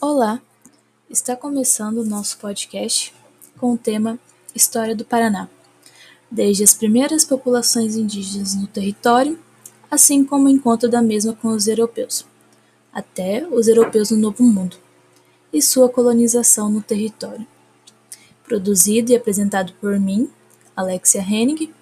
Olá, 0.00 0.40
está 1.10 1.34
começando 1.34 1.98
o 1.98 2.04
nosso 2.04 2.38
podcast 2.38 3.12
com 3.58 3.72
o 3.72 3.76
tema 3.76 4.16
História 4.54 4.94
do 4.94 5.04
Paraná, 5.04 5.48
desde 6.30 6.62
as 6.62 6.72
primeiras 6.72 7.24
populações 7.24 7.96
indígenas 7.96 8.54
no 8.54 8.68
território, 8.68 9.36
assim 9.90 10.24
como 10.24 10.46
o 10.46 10.48
encontro 10.48 10.88
da 10.88 11.02
mesma 11.02 11.32
com 11.32 11.48
os 11.48 11.66
europeus, 11.66 12.24
até 12.92 13.44
os 13.50 13.66
europeus 13.66 14.12
no 14.12 14.18
Novo 14.18 14.44
Mundo, 14.44 14.76
e 15.52 15.60
sua 15.60 15.88
colonização 15.88 16.70
no 16.70 16.80
território. 16.80 17.44
Produzido 18.44 19.10
e 19.10 19.16
apresentado 19.16 19.72
por 19.80 19.98
mim, 19.98 20.30
Alexia 20.76 21.22
Henning, 21.22 21.74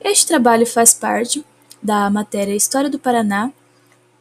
este 0.00 0.24
trabalho 0.24 0.68
faz 0.68 0.94
parte 0.94 1.44
da 1.82 2.08
matéria 2.10 2.54
História 2.54 2.88
do 2.88 3.00
Paraná 3.00 3.52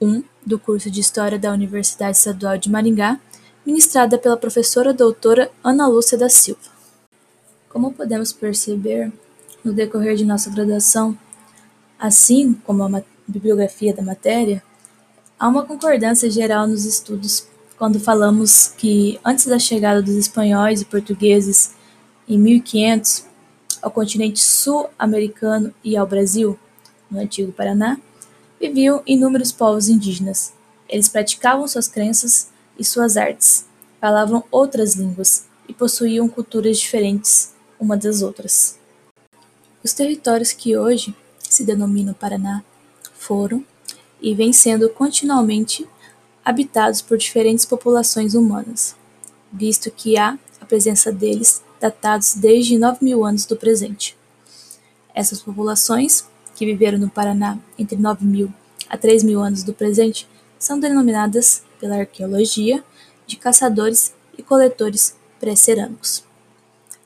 1 0.06 0.24
do 0.46 0.60
curso 0.60 0.92
de 0.92 1.02
História 1.02 1.40
da 1.40 1.52
Universidade 1.52 2.18
Estadual 2.18 2.58
de 2.58 2.70
Maringá, 2.70 3.20
ministrada 3.66 4.18
pela 4.18 4.38
professora 4.38 4.94
doutora 4.94 5.52
Ana 5.64 5.88
Lúcia 5.88 6.16
da 6.18 6.30
Silva. 6.30 6.62
Como 7.68 7.92
podemos 7.92 8.32
perceber 8.32 9.12
no 9.64 9.74
decorrer 9.74 10.16
de 10.16 10.24
nossa 10.24 10.52
graduação, 10.52 11.18
assim 11.98 12.54
como 12.54 12.84
a 12.84 13.04
bibliografia 13.28 13.94
da 13.94 14.04
matéria, 14.04 14.62
há 15.40 15.48
uma 15.48 15.64
concordância 15.64 16.30
geral 16.30 16.68
nos 16.68 16.86
estudos 16.86 17.48
quando 17.76 18.00
falamos 18.00 18.68
que 18.78 19.20
antes 19.26 19.48
da 19.48 19.58
chegada 19.58 20.02
dos 20.02 20.16
espanhóis 20.16 20.82
e 20.82 20.86
portugueses 20.86 21.74
em 22.28 22.38
1500 22.38 23.26
ao 23.82 23.92
continente 23.92 24.42
sul-americano 24.42 25.74
e 25.84 25.98
ao 25.98 26.08
Brasil, 26.08 26.58
no 27.10 27.20
antigo 27.20 27.52
Paraná, 27.52 28.00
viviam 28.68 29.04
inúmeros 29.06 29.52
povos 29.52 29.88
indígenas. 29.88 30.54
Eles 30.90 31.08
praticavam 31.08 31.68
suas 31.68 31.88
crenças 31.88 32.50
e 32.78 32.84
suas 32.84 33.16
artes, 33.16 33.66
falavam 34.02 34.44
outras 34.52 34.96
línguas 34.96 35.46
e 35.68 35.74
possuíam 35.74 36.28
culturas 36.28 36.80
diferentes 36.80 37.54
uma 37.80 37.96
das 37.96 38.22
outras. 38.22 38.80
Os 39.84 39.94
territórios 39.94 40.52
que 40.52 40.76
hoje 40.76 41.16
se 41.40 41.64
denominam 41.64 42.14
Paraná 42.14 42.64
foram 43.14 43.64
e 44.20 44.34
vêm 44.34 44.52
sendo 44.52 44.90
continuamente 44.90 45.88
habitados 46.44 47.02
por 47.02 47.18
diferentes 47.18 47.66
populações 47.66 48.34
humanas, 48.34 48.96
visto 49.52 49.92
que 49.92 50.18
há 50.18 50.40
a 50.60 50.66
presença 50.66 51.12
deles 51.12 51.64
datados 51.80 52.34
desde 52.34 52.78
9 52.78 53.00
mil 53.02 53.24
anos 53.24 53.46
do 53.46 53.56
presente. 53.56 54.18
Essas 55.14 55.42
populações 55.42 56.26
que 56.56 56.66
viveram 56.66 56.98
no 56.98 57.10
Paraná 57.10 57.60
entre 57.78 57.98
9 57.98 58.26
mil 58.26 58.52
a 58.90 58.98
3 58.98 59.24
mil 59.24 59.42
anos 59.42 59.64
do 59.64 59.74
presente, 59.74 60.28
são 60.58 60.80
denominadas, 60.80 61.64
pela 61.80 61.98
arqueologia, 61.98 62.84
de 63.28 63.36
caçadores 63.36 64.14
e 64.38 64.42
coletores 64.42 65.16
pré-cerâmicos. 65.40 66.24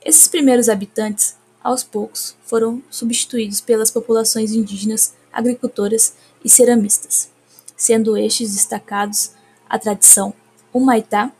Esses 0.03 0.27
primeiros 0.27 0.69
habitantes, 0.69 1.35
aos 1.61 1.83
poucos, 1.83 2.35
foram 2.45 2.81
substituídos 2.89 3.59
pelas 3.59 3.91
populações 3.91 4.51
indígenas 4.51 5.15
agricultoras 5.33 6.13
e 6.43 6.49
ceramistas, 6.49 7.29
sendo 7.75 8.15
estes 8.15 8.53
destacados 8.53 9.31
a 9.69 9.77
tradição 9.77 10.33
Humaitá, 10.73 11.31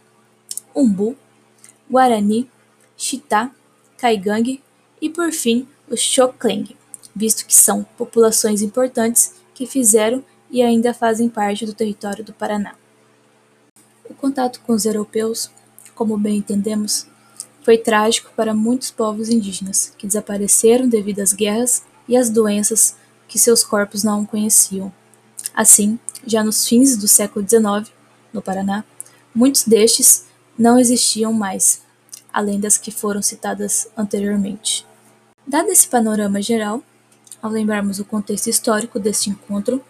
Umbu, 0.75 1.16
Guarani, 1.89 2.50
Chitá, 2.97 3.51
Caigangue 3.97 4.61
e, 5.01 5.09
por 5.09 5.31
fim, 5.31 5.67
os 5.89 6.00
Xocleng 6.00 6.78
visto 7.19 7.46
que 7.46 7.53
são 7.53 7.85
populações 7.97 8.62
importantes 8.62 9.34
que 9.53 9.68
fizeram 9.68 10.24
e 10.50 10.62
ainda 10.62 10.94
fazem 10.94 11.28
parte 11.28 11.66
do 11.66 11.74
território 11.74 12.24
do 12.24 12.31
Paraná. 12.31 12.75
O 14.09 14.13
contato 14.13 14.62
com 14.62 14.72
os 14.72 14.85
europeus, 14.85 15.52
como 15.94 16.18
bem 16.18 16.38
entendemos, 16.38 17.06
foi 17.62 17.78
trágico 17.78 18.31
para 18.38 18.53
muitos 18.53 18.90
povos 18.90 19.28
indígenas 19.28 19.94
que 19.97 20.08
desapareceram 20.08 20.88
devido 20.88 21.19
às 21.19 21.34
guerras 21.34 21.84
e 22.08 22.16
às 22.16 22.29
doenças 22.29 22.96
que 23.28 23.38
seus 23.38 23.66
corpos 23.66 24.02
não 24.02 24.25
conheciam. 24.25 24.91
Assim, 25.53 26.00
já 26.25 26.41
nos 26.41 26.66
fins 26.66 26.96
do 26.96 27.08
século 27.08 27.46
XIX, 27.46 27.94
no 28.31 28.41
Paraná, 28.41 28.85
muitos 29.35 29.66
destes 29.66 30.25
não 30.58 30.79
existiam 30.79 31.34
mais, 31.34 31.81
além 32.31 32.62
das 32.62 32.78
que 32.78 32.91
foram 32.91 33.22
citadas 33.22 33.90
anteriormente. 33.96 34.88
Dado 35.46 35.69
esse 35.69 35.88
panorama 35.88 36.41
geral, 36.41 36.81
ao 37.41 37.51
lembrarmos 37.51 38.00
o 38.00 38.05
contexto 38.05 38.47
histórico 38.47 39.00
deste 39.00 39.29
encontro, 39.29 39.81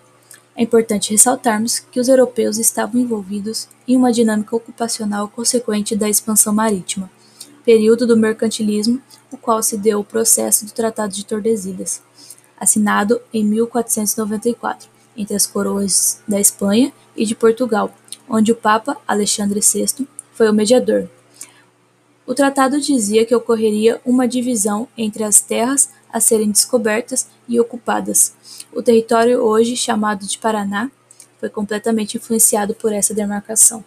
é 0.55 0.63
importante 0.63 1.11
ressaltarmos 1.11 1.79
que 1.79 1.99
os 1.99 2.09
europeus 2.09 2.57
estavam 2.57 2.99
envolvidos 2.99 3.69
em 3.87 3.95
uma 3.95 4.11
dinâmica 4.11 4.55
ocupacional 4.55 5.27
consequente 5.29 5.95
da 5.95 6.09
expansão 6.09 6.53
marítima, 6.53 7.09
período 7.63 8.05
do 8.05 8.17
mercantilismo, 8.17 9.01
o 9.31 9.38
qual 9.38 9.63
se 9.63 9.77
deu 9.77 9.99
o 9.99 10.03
processo 10.03 10.65
do 10.65 10.71
Tratado 10.71 11.13
de 11.13 11.25
Tordesilhas, 11.25 12.01
assinado 12.59 13.21
em 13.33 13.45
1494 13.45 14.89
entre 15.15 15.35
as 15.35 15.45
coroas 15.45 16.21
da 16.27 16.39
Espanha 16.39 16.91
e 17.15 17.25
de 17.25 17.35
Portugal, 17.35 17.93
onde 18.27 18.51
o 18.51 18.55
Papa 18.55 18.97
Alexandre 19.07 19.59
VI 19.61 20.07
foi 20.33 20.49
o 20.49 20.53
mediador. 20.53 21.09
O 22.25 22.35
tratado 22.35 22.79
dizia 22.79 23.25
que 23.25 23.33
ocorreria 23.33 23.99
uma 24.05 24.27
divisão 24.27 24.88
entre 24.97 25.23
as 25.23 25.41
terras 25.41 25.89
a 26.11 26.19
serem 26.19 26.51
descobertas 26.51 27.27
e 27.47 27.59
ocupadas. 27.59 28.33
O 28.73 28.81
território 28.81 29.41
hoje 29.41 29.75
chamado 29.75 30.25
de 30.25 30.37
Paraná 30.37 30.91
foi 31.39 31.49
completamente 31.49 32.17
influenciado 32.17 32.73
por 32.73 32.91
essa 32.91 33.13
demarcação. 33.13 33.83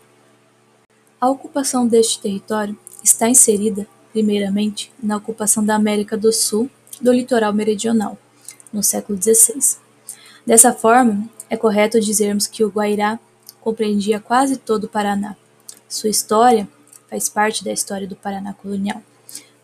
A 1.21 1.29
ocupação 1.29 1.87
deste 1.87 2.21
território 2.21 2.79
está 3.03 3.29
inserida, 3.29 3.87
primeiramente, 4.13 4.93
na 5.03 5.17
ocupação 5.17 5.65
da 5.65 5.75
América 5.75 6.17
do 6.17 6.33
Sul 6.33 6.71
do 7.01 7.13
litoral 7.13 7.53
meridional, 7.53 8.19
no 8.73 8.83
século 8.83 9.21
XVI. 9.21 9.79
Dessa 10.47 10.73
forma, 10.73 11.29
é 11.49 11.57
correto 11.57 12.01
dizermos 12.01 12.47
que 12.47 12.65
o 12.65 12.69
Guairá 12.69 13.19
compreendia 13.61 14.19
quase 14.19 14.57
todo 14.57 14.85
o 14.85 14.89
Paraná. 14.89 15.37
Sua 15.89 16.11
história 16.11 16.69
faz 17.09 17.29
parte 17.29 17.63
da 17.63 17.73
história 17.73 18.09
do 18.09 18.17
Paraná 18.17 18.55
colonial 18.55 19.03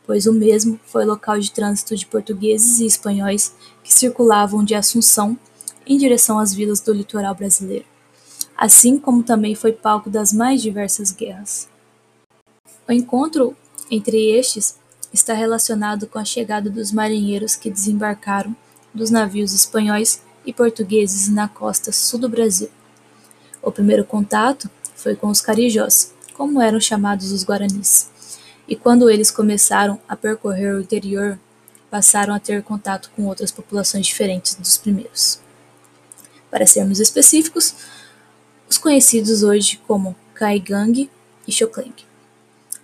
pois 0.08 0.26
o 0.26 0.32
mesmo 0.32 0.80
foi 0.86 1.04
local 1.04 1.38
de 1.38 1.52
trânsito 1.52 1.94
de 1.94 2.06
portugueses 2.06 2.80
e 2.80 2.86
espanhóis 2.86 3.54
que 3.84 3.92
circulavam 3.92 4.64
de 4.64 4.74
Assunção 4.74 5.38
em 5.86 5.98
direção 5.98 6.38
às 6.38 6.54
vilas 6.54 6.80
do 6.80 6.94
litoral 6.94 7.34
brasileiro, 7.34 7.84
assim 8.56 8.98
como 8.98 9.22
também 9.22 9.54
foi 9.54 9.70
palco 9.70 10.08
das 10.08 10.32
mais 10.32 10.62
diversas 10.62 11.12
guerras. 11.12 11.69
O 12.88 12.92
encontro 12.92 13.54
entre 13.91 14.30
estes 14.30 14.78
está 15.12 15.34
relacionado 15.34 16.06
com 16.06 16.19
a 16.19 16.25
chegada 16.25 16.70
dos 16.70 16.90
marinheiros 16.90 17.54
que 17.54 17.70
desembarcaram 17.70 18.56
dos 18.94 19.10
navios 19.10 19.52
espanhóis 19.52 20.22
e 20.46 20.54
portugueses 20.54 21.28
na 21.28 21.48
costa 21.48 21.92
sul 21.92 22.19
do 22.19 22.30
Brasil. 22.30 22.70
O 23.60 23.70
primeiro 23.70 24.06
contato 24.06 24.70
foi 24.96 25.14
com 25.14 25.28
os 25.28 25.42
carijós, 25.42 26.14
como 26.32 26.62
eram 26.62 26.80
chamados 26.80 27.30
os 27.30 27.44
guaranis 27.44 28.08
e 28.69 28.77
quando 28.77 29.09
eles 29.09 29.31
começaram 29.31 29.99
a 30.06 30.15
percorrer 30.15 30.75
o 30.75 30.81
interior, 30.81 31.38
passaram 31.91 32.35
a 32.35 32.38
ter 32.38 32.62
contato 32.62 33.11
com 33.17 33.25
outras 33.25 33.50
populações 33.50 34.06
diferentes 34.06 34.55
dos 34.55 34.76
primeiros. 34.76 35.41
Para 36.50 36.67
sermos 36.67 37.00
específicos, 37.00 37.75
os 38.69 38.76
conhecidos 38.76 39.43
hoje 39.43 39.81
como 39.87 40.15
Kaigang 40.35 41.09
e 41.47 41.53
Xokleng. 41.53 41.94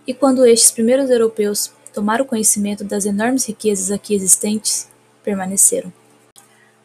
E 0.07 0.15
quando 0.15 0.47
estes 0.47 0.71
primeiros 0.71 1.11
europeus 1.11 1.71
tomaram 1.93 2.25
conhecimento 2.25 2.83
das 2.83 3.05
enormes 3.05 3.45
riquezas 3.45 3.91
aqui 3.91 4.15
existentes, 4.15 4.89
permaneceram. 5.23 5.93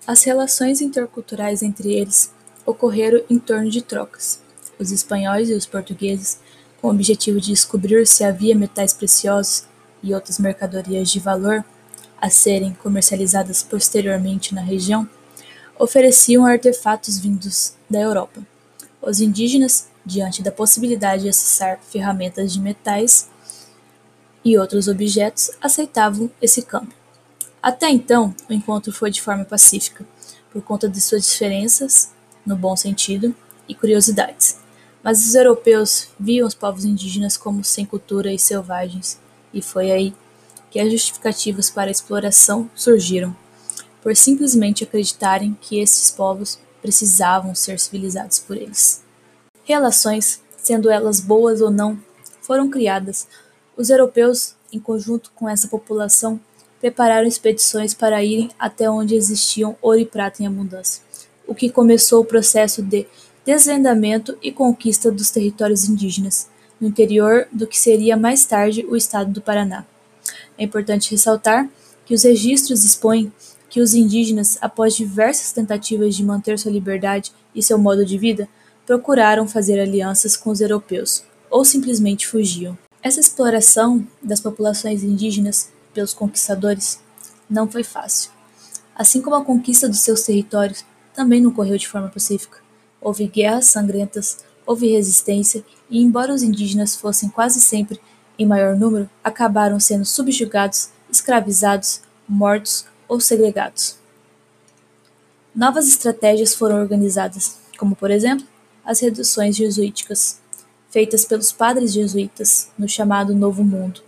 As 0.05 0.23
relações 0.23 0.81
interculturais 0.81 1.63
entre 1.63 1.93
eles 1.93 2.33
ocorreram 2.65 3.21
em 3.29 3.39
torno 3.39 3.69
de 3.69 3.81
trocas. 3.81 4.41
Os 4.77 4.91
espanhóis 4.91 5.49
e 5.49 5.53
os 5.53 5.65
portugueses 5.65 6.39
com 6.81 6.87
o 6.87 6.91
objetivo 6.91 7.39
de 7.39 7.47
descobrir 7.47 8.07
se 8.07 8.23
havia 8.23 8.55
metais 8.55 8.93
preciosos 8.93 9.65
e 10.01 10.13
outras 10.13 10.39
mercadorias 10.39 11.09
de 11.11 11.19
valor 11.19 11.63
a 12.21 12.29
serem 12.29 12.73
comercializadas 12.73 13.63
posteriormente 13.63 14.53
na 14.53 14.61
região, 14.61 15.07
ofereciam 15.77 16.45
artefatos 16.45 17.17
vindos 17.17 17.73
da 17.89 17.99
Europa. 17.99 18.41
Os 19.01 19.21
indígenas, 19.21 19.87
diante 20.05 20.43
da 20.43 20.51
possibilidade 20.51 21.23
de 21.23 21.29
acessar 21.29 21.79
ferramentas 21.89 22.51
de 22.51 22.59
metais 22.59 23.29
e 24.43 24.57
outros 24.57 24.87
objetos, 24.87 25.51
aceitavam 25.61 26.29
esse 26.41 26.61
câmbio. 26.61 26.93
Até 27.61 27.89
então, 27.89 28.35
o 28.49 28.53
encontro 28.53 28.91
foi 28.91 29.11
de 29.11 29.21
forma 29.21 29.45
pacífica, 29.45 30.05
por 30.51 30.61
conta 30.61 30.89
de 30.89 30.99
suas 30.99 31.25
diferenças, 31.25 32.11
no 32.45 32.55
bom 32.55 32.75
sentido, 32.75 33.35
e 33.67 33.75
curiosidades. 33.75 34.58
Mas 35.03 35.25
os 35.25 35.35
europeus 35.35 36.09
viam 36.19 36.47
os 36.47 36.53
povos 36.53 36.85
indígenas 36.85 37.37
como 37.37 37.63
sem 37.63 37.85
cultura 37.85 38.33
e 38.33 38.39
selvagens, 38.39 39.19
e 39.53 39.61
foi 39.61 39.91
aí 39.91 40.13
que 40.69 40.79
as 40.79 40.91
justificativas 40.91 41.69
para 41.69 41.89
a 41.89 41.91
exploração 41.91 42.69
surgiram, 42.75 43.35
por 44.01 44.15
simplesmente 44.15 44.83
acreditarem 44.83 45.57
que 45.59 45.79
esses 45.79 46.11
povos 46.11 46.59
precisavam 46.81 47.55
ser 47.55 47.79
civilizados 47.79 48.39
por 48.39 48.55
eles. 48.55 49.03
Relações 49.63 50.41
sendo 50.61 50.89
elas 50.89 51.19
boas 51.19 51.61
ou 51.61 51.71
não, 51.71 51.99
foram 52.41 52.69
criadas. 52.69 53.27
Os 53.75 53.89
europeus, 53.89 54.53
em 54.71 54.79
conjunto 54.79 55.31
com 55.33 55.47
essa 55.47 55.67
população, 55.67 56.39
prepararam 56.79 57.27
expedições 57.27 57.93
para 57.93 58.23
irem 58.23 58.51
até 58.57 58.89
onde 58.89 59.15
existiam 59.15 59.75
ouro 59.81 59.99
e 59.99 60.05
prata 60.05 60.43
em 60.43 60.47
abundância, 60.47 61.01
o 61.47 61.55
que 61.55 61.69
começou 61.69 62.21
o 62.21 62.25
processo 62.25 62.81
de 62.81 63.07
desvendamento 63.45 64.37
e 64.41 64.51
conquista 64.51 65.11
dos 65.11 65.31
territórios 65.31 65.87
indígenas, 65.87 66.49
no 66.79 66.87
interior 66.87 67.47
do 67.51 67.67
que 67.67 67.77
seria 67.77 68.15
mais 68.15 68.45
tarde 68.45 68.85
o 68.85 68.95
estado 68.95 69.31
do 69.31 69.41
Paraná. 69.41 69.85
É 70.57 70.63
importante 70.63 71.11
ressaltar 71.11 71.69
que 72.05 72.13
os 72.13 72.23
registros 72.23 72.83
expõem 72.83 73.31
que 73.69 73.79
os 73.79 73.93
indígenas, 73.93 74.57
após 74.61 74.95
diversas 74.95 75.51
tentativas 75.51 76.15
de 76.15 76.23
manter 76.23 76.57
sua 76.57 76.71
liberdade 76.71 77.31
e 77.53 77.61
seu 77.61 77.77
modo 77.77 78.05
de 78.05 78.17
vida, 78.17 78.49
procuraram 78.85 79.47
fazer 79.47 79.79
alianças 79.79 80.35
com 80.35 80.49
os 80.49 80.59
europeus, 80.59 81.23
ou 81.49 81.63
simplesmente 81.63 82.27
fugiam. 82.27 82.77
Essa 83.01 83.19
exploração 83.19 84.05
das 84.21 84.41
populações 84.41 85.03
indígenas 85.03 85.69
pelos 85.93 86.13
conquistadores 86.13 86.99
não 87.49 87.69
foi 87.69 87.83
fácil. 87.83 88.31
Assim 88.95 89.21
como 89.21 89.35
a 89.35 89.45
conquista 89.45 89.87
dos 89.87 89.99
seus 89.99 90.23
territórios 90.23 90.83
também 91.13 91.39
não 91.39 91.51
ocorreu 91.51 91.77
de 91.77 91.87
forma 91.87 92.09
pacífica. 92.09 92.57
Houve 93.01 93.27
guerras 93.27 93.65
sangrentas, 93.65 94.39
houve 94.65 94.91
resistência 94.91 95.63
e, 95.89 96.01
embora 96.01 96.33
os 96.33 96.43
indígenas 96.43 96.95
fossem 96.95 97.29
quase 97.29 97.59
sempre 97.59 97.99
em 98.37 98.45
maior 98.45 98.75
número, 98.75 99.09
acabaram 99.23 99.79
sendo 99.79 100.05
subjugados, 100.05 100.89
escravizados, 101.11 102.01
mortos 102.27 102.85
ou 103.07 103.19
segregados. 103.19 103.97
Novas 105.53 105.87
estratégias 105.87 106.53
foram 106.53 106.79
organizadas, 106.79 107.57
como 107.77 107.95
por 107.95 108.11
exemplo 108.11 108.45
as 108.85 108.99
reduções 108.99 109.55
jesuíticas, 109.55 110.39
feitas 110.89 111.25
pelos 111.25 111.51
padres 111.51 111.93
jesuítas 111.93 112.69
no 112.77 112.87
chamado 112.87 113.35
Novo 113.35 113.63
Mundo, 113.63 114.01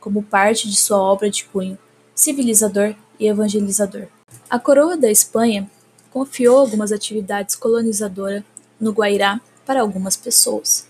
como 0.00 0.22
parte 0.22 0.68
de 0.68 0.76
sua 0.76 0.98
obra 0.98 1.30
de 1.30 1.44
cunho 1.44 1.78
civilizador 2.14 2.96
e 3.18 3.28
evangelizador. 3.28 4.08
A 4.50 4.58
coroa 4.58 4.96
da 4.96 5.10
Espanha 5.10 5.70
confiou 6.10 6.58
algumas 6.58 6.92
atividades 6.92 7.54
colonizadoras 7.54 8.42
no 8.80 8.92
Guairá 8.92 9.40
para 9.66 9.80
algumas 9.80 10.16
pessoas, 10.16 10.86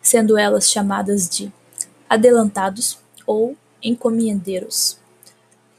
sendo 0.00 0.36
elas 0.38 0.70
chamadas 0.70 1.28
de 1.28 1.52
adelantados 2.08 2.98
ou 3.26 3.56
encomendeiros 3.82 5.02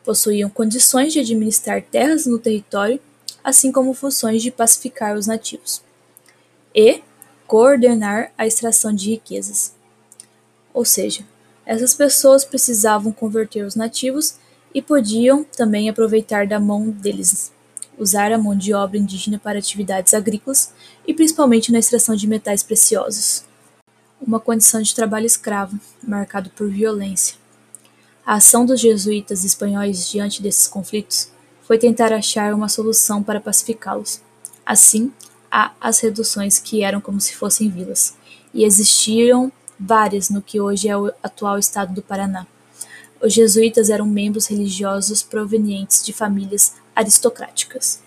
possuíam 0.04 0.50
condições 0.50 1.14
de 1.14 1.20
administrar 1.20 1.82
terras 1.82 2.26
no 2.26 2.38
território, 2.38 3.00
assim 3.44 3.72
como 3.72 3.94
funções 3.94 4.42
de 4.42 4.52
pacificar 4.52 5.16
os 5.16 5.28
nativos 5.28 5.82
e 6.76 7.02
coordenar 7.48 8.32
a 8.38 8.46
extração 8.46 8.94
de 8.94 9.12
riquezas. 9.12 9.74
Ou 10.74 10.86
seja, 10.86 11.26
essas 11.66 11.94
pessoas 11.94 12.44
precisavam 12.44 13.12
converter 13.12 13.66
os 13.66 13.76
nativos 13.76 14.36
e 14.74 14.82
podiam 14.82 15.44
também 15.44 15.90
aproveitar 15.90 16.48
da 16.48 16.60
mão 16.60 16.90
deles, 16.90 17.52
usar 17.98 18.32
a 18.32 18.38
mão 18.38 18.56
de 18.56 18.74
obra 18.74 18.98
indígena 18.98 19.40
para 19.40 19.60
atividades 19.60 20.14
agrícolas 20.14 20.74
e 21.08 21.14
principalmente 21.14 21.72
na 21.72 21.80
extração 21.80 22.16
de 22.16 22.28
metais 22.28 22.64
preciosos. 22.64 23.46
Uma 24.22 24.40
condição 24.40 24.82
de 24.82 24.96
trabalho 24.96 25.26
escravo, 25.26 25.80
marcado 26.02 26.50
por 26.52 26.70
violência. 26.70 27.36
A 28.26 28.36
ação 28.36 28.66
dos 28.66 28.80
jesuítas 28.80 29.44
espanhóis 29.44 30.10
diante 30.10 30.42
desses 30.42 30.68
conflitos 30.68 31.30
foi 31.64 31.78
tentar 31.78 32.14
achar 32.14 32.54
uma 32.54 32.70
solução 32.70 33.22
para 33.22 33.42
pacificá-los. 33.42 34.22
Assim, 34.66 35.12
há 35.52 35.74
as 35.80 36.00
reduções 36.00 36.58
que 36.58 36.84
eram 36.84 37.02
como 37.02 37.20
se 37.20 37.36
fossem 37.36 37.70
vilas, 37.70 38.16
e 38.54 38.64
existiram 38.64 39.52
várias 39.80 40.30
no 40.30 40.42
que 40.42 40.62
hoje 40.62 40.88
é 40.88 40.98
o 40.98 41.12
atual 41.22 41.60
estado 41.60 41.94
do 41.94 42.02
Paraná. 42.02 42.48
Os 43.22 43.34
jesuítas 43.34 43.90
eram 43.90 44.06
membros 44.06 44.48
religiosos 44.48 45.24
provenientes 45.24 46.04
de 46.06 46.12
famílias 46.12 46.74
aristocráticas. 46.96 48.02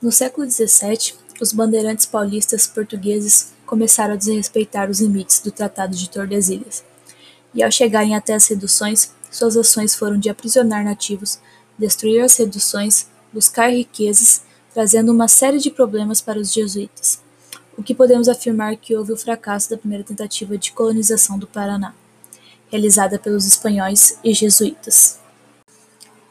No 0.00 0.10
século 0.10 0.50
XVII, 0.50 1.14
os 1.40 1.52
bandeirantes 1.52 2.06
paulistas 2.06 2.66
portugueses 2.66 3.52
começaram 3.66 4.14
a 4.14 4.16
desrespeitar 4.16 4.90
os 4.90 5.00
limites 5.00 5.40
do 5.40 5.50
Tratado 5.50 5.96
de 5.96 6.08
Tordesilhas, 6.08 6.84
e 7.54 7.62
ao 7.62 7.70
chegarem 7.70 8.14
até 8.14 8.34
as 8.34 8.46
reduções, 8.46 9.12
suas 9.30 9.56
ações 9.56 9.94
foram 9.94 10.18
de 10.18 10.28
aprisionar 10.28 10.84
nativos, 10.84 11.38
destruir 11.78 12.22
as 12.22 12.36
reduções, 12.36 13.06
buscar 13.32 13.68
riquezas, 13.68 14.42
trazendo 14.72 15.12
uma 15.12 15.28
série 15.28 15.58
de 15.58 15.70
problemas 15.70 16.20
para 16.20 16.38
os 16.38 16.52
jesuítas, 16.52 17.20
o 17.76 17.82
que 17.82 17.94
podemos 17.94 18.28
afirmar 18.28 18.76
que 18.76 18.94
houve 18.94 19.12
o 19.12 19.16
fracasso 19.16 19.70
da 19.70 19.78
primeira 19.78 20.04
tentativa 20.04 20.56
de 20.58 20.72
colonização 20.72 21.38
do 21.38 21.46
Paraná, 21.46 21.94
realizada 22.70 23.18
pelos 23.18 23.46
espanhóis 23.46 24.18
e 24.22 24.32
jesuítas. 24.32 25.18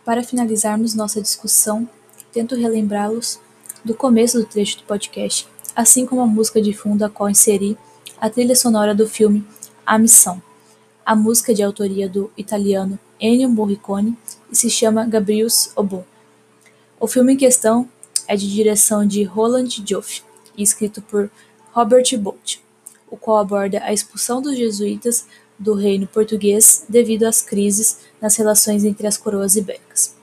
Para 0.09 0.23
finalizarmos 0.23 0.95
nossa 0.95 1.21
discussão, 1.21 1.88
tento 2.33 2.56
relembrá-los 2.56 3.39
do 3.85 3.94
começo 3.94 4.39
do 4.39 4.44
trecho 4.44 4.79
do 4.79 4.83
podcast, 4.85 5.47
assim 5.75 6.03
como 6.03 6.21
a 6.21 6.25
música 6.25 6.59
de 6.59 6.73
fundo 6.73 7.06
a 7.06 7.09
qual 7.11 7.29
inseri 7.29 7.77
a 8.19 8.27
trilha 8.27 8.56
sonora 8.56 8.95
do 8.95 9.07
filme 9.07 9.45
A 9.85 10.00
Missão. 10.00 10.41
A 11.06 11.15
música 11.15 11.51
é 11.51 11.56
de 11.56 11.61
autoria 11.61 12.09
do 12.09 12.31
italiano 12.35 12.97
Ennio 13.19 13.50
Morricone 13.50 14.17
e 14.51 14.56
se 14.56 14.67
chama 14.67 15.06
Gabrius 15.06 15.71
Obo. 15.75 16.03
O 17.00 17.06
filme 17.06 17.33
em 17.33 17.38
questão 17.38 17.88
é 18.27 18.35
de 18.35 18.51
direção 18.51 19.06
de 19.06 19.21
Roland 19.21 19.69
Joffe 19.88 20.23
e 20.57 20.63
escrito 20.63 21.03
por 21.03 21.29
Robert 21.71 22.17
Bolt, 22.17 22.57
o 23.11 23.15
qual 23.15 23.38
aborda 23.38 23.79
a 23.83 23.94
expulsão 23.94 24.41
dos 24.41 24.57
jesuítas 24.57 25.27
do 25.59 25.73
reino 25.73 26.07
português 26.07 26.85
devido 26.88 27.25
às 27.25 27.41
crises 27.41 28.00
nas 28.21 28.38
relações 28.38 28.85
entre 28.85 29.06
as 29.06 29.18
coroas 29.18 29.57
ibéricas. 29.57 30.16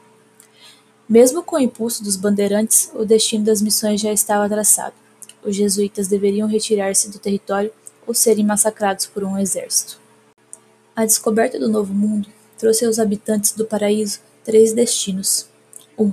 Mesmo 1.09 1.43
com 1.43 1.57
o 1.57 1.61
impulso 1.61 2.03
dos 2.03 2.17
bandeirantes, 2.17 2.91
o 2.95 3.05
destino 3.05 3.45
das 3.45 3.63
missões 3.63 4.01
já 4.01 4.13
estava 4.13 4.49
traçado. 4.49 4.95
Os 5.45 5.55
jesuítas 5.55 6.09
deveriam 6.09 6.49
retirar-se 6.49 7.11
do 7.11 7.19
território 7.19 7.71
ou 8.07 8.15
serem 8.15 8.45
massacrados 8.45 9.07
por 9.07 9.23
um 9.23 9.39
exército. 9.39 10.01
A 10.95 11.05
descoberta 11.05 11.59
do 11.59 11.69
Novo 11.69 11.93
Mundo 11.93 12.29
trouxe 12.59 12.85
aos 12.85 12.99
habitantes 12.99 13.53
do 13.53 13.67
paraíso 13.67 14.21
três 14.45 14.73
destinos: 14.73 15.47
1. 15.97 16.05
Um, 16.05 16.13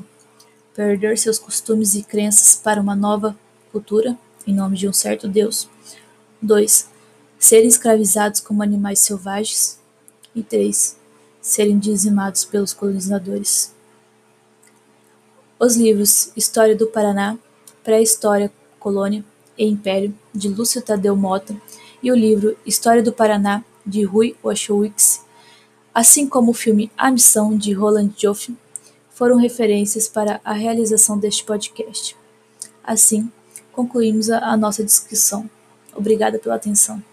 perder 0.75 1.17
seus 1.17 1.39
costumes 1.39 1.95
e 1.95 2.03
crenças 2.03 2.55
para 2.55 2.81
uma 2.81 2.95
nova 2.95 3.37
cultura, 3.71 4.17
em 4.45 4.53
nome 4.53 4.77
de 4.77 4.87
um 4.87 4.93
certo 4.93 5.27
Deus. 5.27 5.67
2. 6.41 6.92
Serem 7.43 7.67
escravizados 7.67 8.39
como 8.39 8.63
animais 8.63 8.99
selvagens. 8.99 9.77
E 10.33 10.41
3. 10.41 10.95
Serem 11.41 11.77
dizimados 11.77 12.45
pelos 12.45 12.71
colonizadores. 12.71 13.75
Os 15.59 15.75
livros 15.75 16.31
História 16.37 16.73
do 16.73 16.87
Paraná, 16.87 17.37
Pré-História, 17.83 18.49
Colônia 18.79 19.25
e 19.57 19.65
Império, 19.65 20.17
de 20.33 20.47
Lúcio 20.47 20.81
Tadeu 20.81 21.17
Mota, 21.17 21.53
e 22.01 22.09
o 22.13 22.15
livro 22.15 22.57
História 22.65 23.03
do 23.03 23.11
Paraná, 23.11 23.61
de 23.85 24.03
Rui 24.03 24.37
Wachowicz, 24.41 25.25
assim 25.93 26.25
como 26.29 26.51
o 26.51 26.55
filme 26.55 26.89
A 26.97 27.11
Missão, 27.11 27.57
de 27.57 27.73
Roland 27.73 28.11
Joffe, 28.17 28.55
foram 29.09 29.35
referências 29.35 30.07
para 30.07 30.39
a 30.45 30.53
realização 30.53 31.17
deste 31.17 31.43
podcast. 31.43 32.15
Assim, 32.81 33.29
concluímos 33.73 34.29
a, 34.29 34.37
a 34.45 34.55
nossa 34.55 34.81
descrição. 34.81 35.49
Obrigada 35.93 36.39
pela 36.39 36.55
atenção. 36.55 37.03